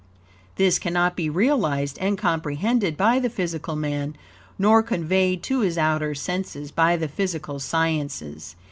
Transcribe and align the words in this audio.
This 0.55 0.79
cannot 0.79 1.15
be 1.15 1.29
realized 1.29 1.99
and 1.99 2.17
comprehended 2.17 2.97
by 2.97 3.19
the 3.19 3.29
physical 3.29 3.75
man, 3.75 4.15
nor 4.57 4.81
conveyed 4.81 5.43
to 5.43 5.59
his 5.59 5.77
outer 5.77 6.15
senses 6.15 6.71
by 6.71 6.97
the 6.97 7.07
physical 7.07 7.59
sciences. 7.59 8.55